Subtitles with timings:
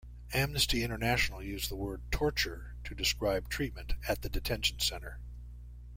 [0.33, 5.19] Amnesty International used the word "torture" to describe treatment at the detention center.